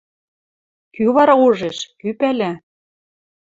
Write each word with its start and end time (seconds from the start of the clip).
Кӱ 0.93 1.03
вара 1.15 1.35
ужеш, 1.45 1.77
кӱ 1.99 2.07
пӓла? 2.19 2.51